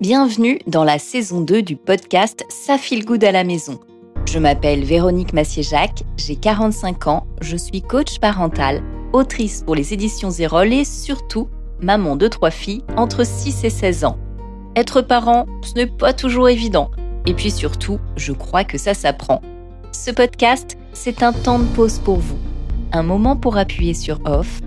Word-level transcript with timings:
Bienvenue 0.00 0.60
dans 0.68 0.84
la 0.84 1.00
saison 1.00 1.40
2 1.40 1.60
du 1.62 1.74
podcast 1.74 2.44
Ça 2.50 2.78
file 2.78 3.04
good 3.04 3.24
à 3.24 3.32
la 3.32 3.42
maison. 3.42 3.80
Je 4.26 4.38
m'appelle 4.38 4.84
Véronique 4.84 5.32
Massier-Jacques, 5.32 6.04
j'ai 6.16 6.36
45 6.36 7.08
ans, 7.08 7.26
je 7.40 7.56
suis 7.56 7.82
coach 7.82 8.20
parental, 8.20 8.80
autrice 9.12 9.64
pour 9.66 9.74
les 9.74 9.92
éditions 9.92 10.30
Zérol 10.30 10.72
et 10.72 10.84
surtout 10.84 11.48
maman 11.82 12.14
de 12.14 12.28
trois 12.28 12.52
filles 12.52 12.84
entre 12.96 13.26
6 13.26 13.64
et 13.64 13.70
16 13.70 14.04
ans. 14.04 14.18
Être 14.76 15.00
parent, 15.00 15.46
ce 15.62 15.74
n'est 15.74 15.88
pas 15.88 16.12
toujours 16.12 16.48
évident. 16.48 16.92
Et 17.26 17.34
puis 17.34 17.50
surtout, 17.50 17.98
je 18.14 18.32
crois 18.32 18.62
que 18.62 18.78
ça 18.78 18.94
s'apprend. 18.94 19.42
Ce 19.90 20.12
podcast, 20.12 20.78
c'est 20.92 21.24
un 21.24 21.32
temps 21.32 21.58
de 21.58 21.66
pause 21.74 21.98
pour 21.98 22.18
vous. 22.18 22.38
Un 22.92 23.02
moment 23.02 23.34
pour 23.34 23.56
appuyer 23.56 23.94
sur 23.94 24.20
off, 24.26 24.60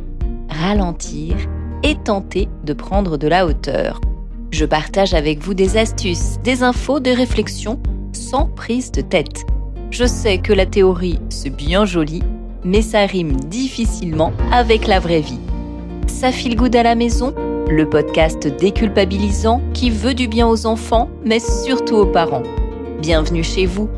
ralentir 0.50 1.38
et 1.84 1.96
tenter 1.96 2.50
de 2.66 2.74
prendre 2.74 3.16
de 3.16 3.30
la 3.30 3.46
hauteur. 3.46 4.02
Je 4.52 4.66
partage 4.66 5.14
avec 5.14 5.40
vous 5.40 5.54
des 5.54 5.78
astuces, 5.78 6.38
des 6.44 6.62
infos, 6.62 7.00
des 7.00 7.14
réflexions, 7.14 7.80
sans 8.12 8.48
prise 8.48 8.92
de 8.92 9.00
tête. 9.00 9.46
Je 9.92 10.06
sais 10.06 10.40
que 10.40 10.52
la 10.52 10.66
théorie, 10.66 11.20
c'est 11.30 11.50
bien 11.50 11.86
joli, 11.86 12.22
mais 12.66 12.82
ça 12.82 13.06
rime 13.06 13.38
difficilement 13.38 14.34
avec 14.52 14.88
la 14.88 15.00
vraie 15.00 15.22
vie. 15.22 15.40
Ça 16.08 16.34
file 16.34 16.58
good 16.58 16.76
à 16.76 16.84
la 16.84 16.96
maison? 16.96 17.34
Le 17.70 17.90
podcast 17.90 18.46
déculpabilisant 18.46 19.62
qui 19.74 19.90
veut 19.90 20.14
du 20.14 20.28
bien 20.28 20.50
aux 20.50 20.66
enfants, 20.66 21.10
mais 21.24 21.40
surtout 21.40 21.96
aux 21.96 22.12
parents. 22.12 22.44
Bienvenue 23.00 23.46
chez 23.46 23.66
vous. 23.66 23.90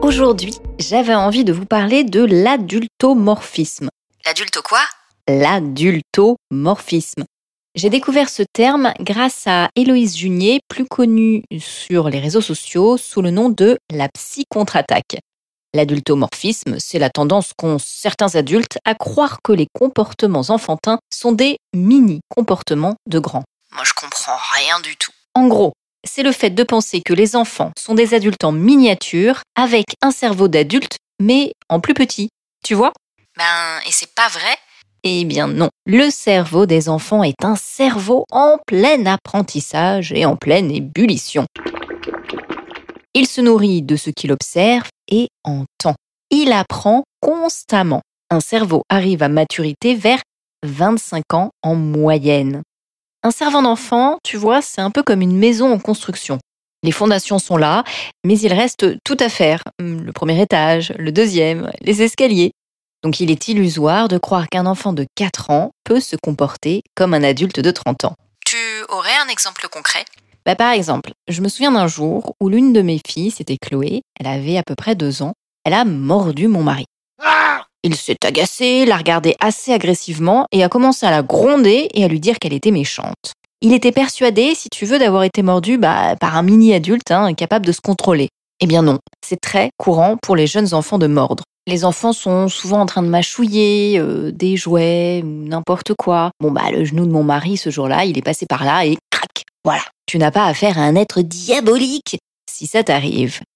Aujourd'hui, 0.00 0.54
j'avais 0.78 1.16
envie 1.16 1.42
de 1.42 1.52
vous 1.52 1.66
parler 1.66 2.04
de 2.04 2.24
l'adultomorphisme. 2.24 3.88
L'adulto 4.24 4.62
quoi? 4.62 4.78
L'adultomorphisme. 5.28 7.24
J'ai 7.74 7.88
découvert 7.88 8.28
ce 8.28 8.42
terme 8.42 8.92
grâce 9.00 9.46
à 9.46 9.70
Héloïse 9.76 10.18
Junier, 10.18 10.60
plus 10.68 10.84
connue 10.84 11.42
sur 11.58 12.10
les 12.10 12.20
réseaux 12.20 12.42
sociaux 12.42 12.98
sous 12.98 13.22
le 13.22 13.30
nom 13.30 13.48
de 13.48 13.78
la 13.90 14.10
psy-contre-attaque. 14.10 15.16
L'adultomorphisme, 15.72 16.78
c'est 16.78 16.98
la 16.98 17.08
tendance 17.08 17.52
qu'ont 17.56 17.78
certains 17.78 18.34
adultes 18.34 18.76
à 18.84 18.94
croire 18.94 19.38
que 19.42 19.52
les 19.52 19.68
comportements 19.72 20.44
enfantins 20.50 20.98
sont 21.10 21.32
des 21.32 21.56
mini-comportements 21.74 22.96
de 23.08 23.18
grands. 23.18 23.44
Moi, 23.70 23.84
je 23.84 23.94
comprends 23.94 24.36
rien 24.52 24.78
du 24.80 24.94
tout. 24.96 25.12
En 25.34 25.46
gros, 25.46 25.72
c'est 26.04 26.22
le 26.22 26.32
fait 26.32 26.50
de 26.50 26.64
penser 26.64 27.00
que 27.00 27.14
les 27.14 27.36
enfants 27.36 27.72
sont 27.78 27.94
des 27.94 28.12
adultes 28.12 28.44
en 28.44 28.52
miniature 28.52 29.40
avec 29.56 29.86
un 30.02 30.10
cerveau 30.10 30.48
d'adulte, 30.48 30.98
mais 31.22 31.52
en 31.70 31.80
plus 31.80 31.94
petit. 31.94 32.28
Tu 32.62 32.74
vois? 32.74 32.92
Ben, 33.38 33.80
et 33.86 33.92
c'est 33.92 34.14
pas 34.14 34.28
vrai 34.28 34.58
Eh 35.04 35.24
bien 35.24 35.48
non. 35.48 35.68
Le 35.84 36.10
cerveau 36.10 36.64
des 36.64 36.88
enfants 36.88 37.24
est 37.24 37.44
un 37.44 37.56
cerveau 37.56 38.24
en 38.30 38.58
plein 38.66 39.04
apprentissage 39.06 40.12
et 40.12 40.24
en 40.24 40.36
pleine 40.36 40.70
ébullition. 40.70 41.44
Il 43.14 43.26
se 43.26 43.40
nourrit 43.40 43.82
de 43.82 43.96
ce 43.96 44.10
qu'il 44.10 44.30
observe 44.30 44.88
et 45.08 45.28
entend. 45.44 45.96
Il 46.30 46.52
apprend 46.52 47.02
constamment. 47.20 48.00
Un 48.30 48.40
cerveau 48.40 48.82
arrive 48.88 49.22
à 49.22 49.28
maturité 49.28 49.94
vers 49.94 50.22
25 50.64 51.34
ans 51.34 51.50
en 51.62 51.74
moyenne. 51.74 52.62
Un 53.24 53.30
cerveau 53.30 53.60
d'enfant, 53.60 54.18
tu 54.24 54.36
vois, 54.36 54.62
c'est 54.62 54.80
un 54.80 54.90
peu 54.90 55.02
comme 55.02 55.20
une 55.20 55.36
maison 55.36 55.72
en 55.72 55.78
construction. 55.78 56.38
Les 56.84 56.92
fondations 56.92 57.38
sont 57.38 57.56
là, 57.56 57.84
mais 58.24 58.38
il 58.38 58.52
reste 58.52 58.86
tout 59.04 59.16
à 59.20 59.28
faire. 59.28 59.62
Le 59.78 60.10
premier 60.12 60.40
étage, 60.40 60.92
le 60.98 61.12
deuxième, 61.12 61.70
les 61.80 62.02
escaliers. 62.02 62.52
Donc 63.02 63.20
il 63.20 63.30
est 63.30 63.48
illusoire 63.48 64.08
de 64.08 64.18
croire 64.18 64.48
qu'un 64.48 64.66
enfant 64.66 64.92
de 64.92 65.06
4 65.16 65.50
ans 65.50 65.70
peut 65.84 66.00
se 66.00 66.16
comporter 66.16 66.82
comme 66.94 67.14
un 67.14 67.24
adulte 67.24 67.60
de 67.60 67.70
30 67.70 68.04
ans. 68.04 68.14
Tu 68.46 68.56
aurais 68.88 69.16
un 69.24 69.28
exemple 69.28 69.66
concret? 69.70 70.04
Bah, 70.46 70.54
Par 70.54 70.72
exemple, 70.72 71.12
je 71.28 71.40
me 71.40 71.48
souviens 71.48 71.72
d'un 71.72 71.88
jour 71.88 72.34
où 72.40 72.48
l'une 72.48 72.72
de 72.72 72.82
mes 72.82 73.00
filles, 73.06 73.30
c'était 73.30 73.56
Chloé, 73.56 74.02
elle 74.18 74.26
avait 74.26 74.56
à 74.56 74.62
peu 74.62 74.74
près 74.74 74.94
2 74.94 75.22
ans, 75.22 75.32
elle 75.64 75.74
a 75.74 75.84
mordu 75.84 76.48
mon 76.48 76.62
mari. 76.62 76.84
Il 77.84 77.96
s'est 77.96 78.24
agacé, 78.24 78.86
l'a 78.86 78.96
regardée 78.96 79.34
assez 79.40 79.72
agressivement 79.72 80.46
et 80.52 80.62
a 80.62 80.68
commencé 80.68 81.04
à 81.04 81.10
la 81.10 81.22
gronder 81.22 81.88
et 81.94 82.04
à 82.04 82.08
lui 82.08 82.20
dire 82.20 82.38
qu'elle 82.38 82.52
était 82.52 82.70
méchante. 82.70 83.32
Il 83.60 83.72
était 83.72 83.90
persuadé, 83.90 84.54
si 84.54 84.68
tu 84.68 84.86
veux, 84.86 85.00
d'avoir 85.00 85.24
été 85.24 85.42
mordu 85.42 85.78
bah, 85.78 86.14
par 86.20 86.36
un 86.36 86.42
mini-adulte 86.42 87.10
hein, 87.10 87.34
capable 87.34 87.66
de 87.66 87.72
se 87.72 87.80
contrôler. 87.80 88.28
Eh 88.60 88.66
bien 88.66 88.82
non, 88.82 88.98
c'est 89.26 89.40
très 89.40 89.70
courant 89.78 90.16
pour 90.22 90.36
les 90.36 90.46
jeunes 90.46 90.74
enfants 90.74 90.98
de 90.98 91.08
mordre. 91.08 91.42
Les 91.68 91.84
enfants 91.84 92.12
sont 92.12 92.48
souvent 92.48 92.80
en 92.80 92.86
train 92.86 93.02
de 93.02 93.08
mâchouiller 93.08 93.98
euh, 93.98 94.32
des 94.32 94.56
jouets 94.56 95.22
ou 95.22 95.44
n'importe 95.46 95.94
quoi. 95.94 96.32
Bon 96.40 96.50
bah 96.50 96.70
le 96.72 96.84
genou 96.84 97.06
de 97.06 97.12
mon 97.12 97.22
mari 97.22 97.56
ce 97.56 97.70
jour-là, 97.70 98.04
il 98.04 98.18
est 98.18 98.22
passé 98.22 98.46
par 98.46 98.64
là 98.64 98.84
et 98.84 98.96
crac, 99.10 99.44
voilà. 99.64 99.82
Tu 100.06 100.18
n'as 100.18 100.32
pas 100.32 100.46
affaire 100.46 100.76
à 100.76 100.82
un 100.82 100.96
être 100.96 101.20
diabolique 101.22 102.18
si 102.50 102.66
ça 102.66 102.82
t'arrive. 102.82 103.40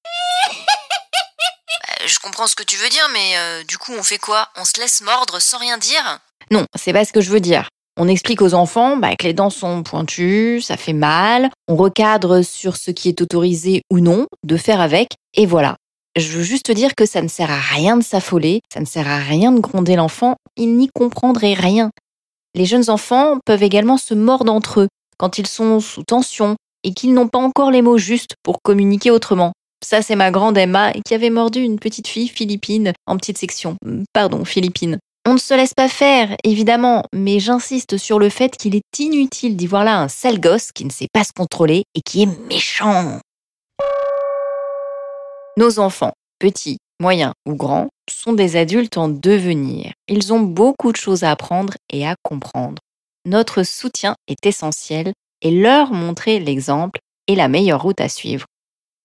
Euh, 2.02 2.06
Je 2.06 2.18
comprends 2.20 2.46
ce 2.46 2.54
que 2.54 2.62
tu 2.62 2.76
veux 2.76 2.88
dire, 2.88 3.08
mais 3.12 3.36
euh, 3.38 3.64
du 3.64 3.78
coup, 3.78 3.92
on 3.98 4.02
fait 4.02 4.18
quoi? 4.18 4.48
On 4.56 4.64
se 4.64 4.78
laisse 4.80 5.00
mordre 5.02 5.40
sans 5.40 5.58
rien 5.58 5.78
dire? 5.78 6.20
Non, 6.50 6.64
c'est 6.76 6.92
pas 6.92 7.04
ce 7.04 7.12
que 7.12 7.20
je 7.20 7.30
veux 7.30 7.40
dire. 7.40 7.68
On 7.98 8.08
explique 8.08 8.42
aux 8.42 8.54
enfants 8.54 8.96
bah, 8.96 9.16
que 9.16 9.24
les 9.24 9.32
dents 9.32 9.50
sont 9.50 9.82
pointues, 9.82 10.60
ça 10.60 10.76
fait 10.76 10.92
mal, 10.92 11.50
on 11.66 11.76
recadre 11.76 12.42
sur 12.44 12.76
ce 12.76 12.90
qui 12.90 13.08
est 13.08 13.20
autorisé 13.20 13.82
ou 13.90 14.00
non 14.00 14.26
de 14.44 14.56
faire 14.56 14.80
avec, 14.80 15.10
et 15.34 15.46
voilà. 15.46 15.76
Je 16.16 16.32
veux 16.32 16.42
juste 16.42 16.64
te 16.64 16.72
dire 16.72 16.94
que 16.94 17.04
ça 17.04 17.20
ne 17.20 17.28
sert 17.28 17.50
à 17.50 17.60
rien 17.60 17.98
de 17.98 18.02
s'affoler, 18.02 18.62
ça 18.72 18.80
ne 18.80 18.86
sert 18.86 19.06
à 19.06 19.18
rien 19.18 19.52
de 19.52 19.60
gronder 19.60 19.96
l'enfant, 19.96 20.36
il 20.56 20.74
n'y 20.76 20.88
comprendrait 20.88 21.52
rien. 21.52 21.90
Les 22.54 22.64
jeunes 22.64 22.88
enfants 22.88 23.38
peuvent 23.44 23.62
également 23.62 23.98
se 23.98 24.14
mordre 24.14 24.50
entre 24.50 24.80
eux 24.80 24.88
quand 25.18 25.36
ils 25.36 25.46
sont 25.46 25.78
sous 25.78 26.04
tension 26.04 26.56
et 26.84 26.94
qu'ils 26.94 27.12
n'ont 27.12 27.28
pas 27.28 27.38
encore 27.38 27.70
les 27.70 27.82
mots 27.82 27.98
justes 27.98 28.34
pour 28.42 28.62
communiquer 28.62 29.10
autrement. 29.10 29.52
Ça, 29.84 30.00
c'est 30.00 30.16
ma 30.16 30.30
grande 30.30 30.56
Emma 30.56 30.94
qui 31.04 31.12
avait 31.12 31.28
mordu 31.28 31.60
une 31.60 31.78
petite 31.78 32.08
fille 32.08 32.28
philippine 32.28 32.94
en 33.06 33.18
petite 33.18 33.36
section. 33.36 33.76
Pardon, 34.14 34.46
philippine. 34.46 34.98
On 35.28 35.34
ne 35.34 35.38
se 35.38 35.52
laisse 35.52 35.74
pas 35.74 35.88
faire, 35.88 36.34
évidemment, 36.44 37.02
mais 37.12 37.40
j'insiste 37.40 37.98
sur 37.98 38.18
le 38.18 38.30
fait 38.30 38.56
qu'il 38.56 38.74
est 38.74 38.98
inutile 38.98 39.54
d'y 39.54 39.66
voir 39.66 39.84
là 39.84 40.00
un 40.00 40.08
sale 40.08 40.40
gosse 40.40 40.72
qui 40.72 40.86
ne 40.86 40.90
sait 40.90 41.08
pas 41.12 41.24
se 41.24 41.32
contrôler 41.36 41.82
et 41.94 42.00
qui 42.00 42.22
est 42.22 42.48
méchant. 42.48 43.20
Nos 45.58 45.78
enfants, 45.78 46.12
petits, 46.38 46.76
moyens 47.00 47.32
ou 47.48 47.54
grands, 47.54 47.88
sont 48.10 48.34
des 48.34 48.56
adultes 48.56 48.98
en 48.98 49.08
devenir. 49.08 49.92
Ils 50.06 50.34
ont 50.34 50.40
beaucoup 50.40 50.92
de 50.92 50.98
choses 50.98 51.24
à 51.24 51.30
apprendre 51.30 51.72
et 51.90 52.06
à 52.06 52.14
comprendre. 52.22 52.82
Notre 53.24 53.62
soutien 53.62 54.16
est 54.28 54.44
essentiel 54.44 55.14
et 55.40 55.50
leur 55.50 55.92
montrer 55.92 56.40
l'exemple 56.40 57.00
est 57.26 57.34
la 57.34 57.48
meilleure 57.48 57.80
route 57.80 58.02
à 58.02 58.10
suivre. 58.10 58.44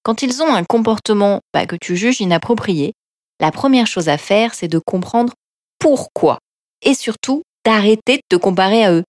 Quand 0.04 0.24
ils 0.24 0.44
ont 0.44 0.54
un 0.54 0.66
comportement 0.66 1.40
bah, 1.54 1.66
que 1.66 1.78
tu 1.78 1.96
juges 1.96 2.20
inapproprié, 2.20 2.92
la 3.40 3.52
première 3.52 3.88
chose 3.88 4.10
à 4.10 4.18
faire, 4.18 4.54
c'est 4.54 4.68
de 4.68 4.82
comprendre 4.86 5.34
pourquoi. 5.80 6.40
Et 6.82 6.96
surtout, 6.96 7.44
d'arrêter 7.66 8.18
de 8.18 8.24
te 8.30 8.36
comparer 8.36 8.84
à 8.84 8.92
eux. 8.92 9.04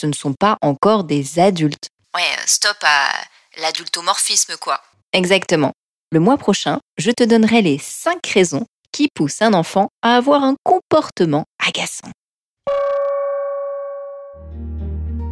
Ce 0.00 0.06
ne 0.06 0.12
sont 0.12 0.34
pas 0.34 0.56
encore 0.62 1.04
des 1.04 1.38
adultes. 1.38 1.90
Ouais, 2.16 2.22
euh, 2.22 2.42
stop 2.46 2.76
à 2.82 3.12
l'adultomorphisme, 3.60 4.56
quoi. 4.56 4.80
Exactement. 5.12 5.72
Le 6.10 6.20
mois 6.20 6.38
prochain, 6.38 6.78
je 6.96 7.10
te 7.10 7.22
donnerai 7.22 7.60
les 7.60 7.76
5 7.76 8.26
raisons 8.28 8.64
qui 8.92 9.08
poussent 9.14 9.42
un 9.42 9.52
enfant 9.52 9.88
à 10.00 10.16
avoir 10.16 10.42
un 10.42 10.54
comportement 10.64 11.44
agaçant. 11.58 12.08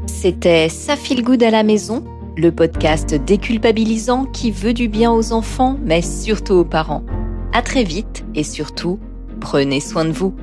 C'était 0.07 0.69
Ça 0.69 0.97
good 1.23 1.43
à 1.43 1.51
la 1.51 1.63
maison, 1.63 2.05
le 2.37 2.53
podcast 2.53 3.15
déculpabilisant 3.15 4.27
qui 4.27 4.51
veut 4.51 4.75
du 4.75 4.89
bien 4.89 5.11
aux 5.11 5.33
enfants, 5.33 5.79
mais 5.83 6.03
surtout 6.03 6.53
aux 6.53 6.67
parents. 6.67 7.05
À 7.55 7.63
très 7.63 7.83
vite 7.83 8.27
et 8.35 8.45
surtout, 8.45 9.01
prenez 9.41 9.81
soin 9.81 10.05
de 10.05 10.13
vous. 10.13 10.35